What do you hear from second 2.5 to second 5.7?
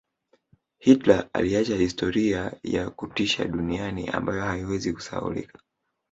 ya kutisha duniani ambayo haiwezi kusahaulika